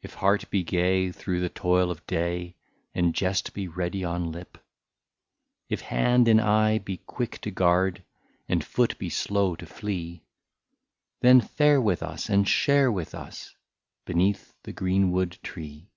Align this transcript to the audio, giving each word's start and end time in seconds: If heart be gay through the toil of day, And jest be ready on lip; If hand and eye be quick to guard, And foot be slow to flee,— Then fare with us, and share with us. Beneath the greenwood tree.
If 0.00 0.14
heart 0.14 0.48
be 0.48 0.64
gay 0.64 1.12
through 1.12 1.40
the 1.40 1.50
toil 1.50 1.90
of 1.90 2.06
day, 2.06 2.56
And 2.94 3.14
jest 3.14 3.52
be 3.52 3.68
ready 3.68 4.02
on 4.02 4.32
lip; 4.32 4.56
If 5.68 5.82
hand 5.82 6.26
and 6.26 6.40
eye 6.40 6.78
be 6.78 6.96
quick 7.04 7.38
to 7.42 7.50
guard, 7.50 8.02
And 8.48 8.64
foot 8.64 8.98
be 8.98 9.10
slow 9.10 9.56
to 9.56 9.66
flee,— 9.66 10.24
Then 11.20 11.42
fare 11.42 11.82
with 11.82 12.02
us, 12.02 12.30
and 12.30 12.48
share 12.48 12.90
with 12.90 13.14
us. 13.14 13.54
Beneath 14.06 14.54
the 14.62 14.72
greenwood 14.72 15.32
tree. 15.42 15.90